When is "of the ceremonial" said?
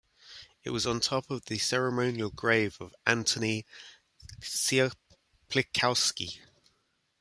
1.29-2.31